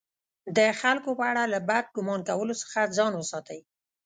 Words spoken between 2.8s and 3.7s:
ځان وساتئ!